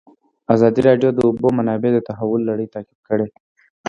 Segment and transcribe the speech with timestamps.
[0.53, 3.27] ازادي راډیو د د اوبو منابع د تحول لړۍ تعقیب کړې.